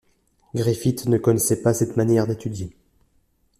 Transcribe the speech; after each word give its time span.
Griffith 0.55 1.05
ne 1.05 1.19
connaissait 1.19 1.61
pas 1.61 1.75
cette 1.75 1.95
manière 1.95 2.25
d’étudier. 2.25 2.75